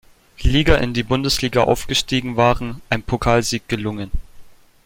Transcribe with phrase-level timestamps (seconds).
[0.41, 4.09] Liga in die Bundesliga aufgestiegen waren, ein Pokalsieg gelungen.